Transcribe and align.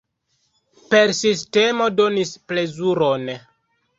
Persistemo 0.93 1.89
donis 1.99 2.33
plezuron! 2.53 3.31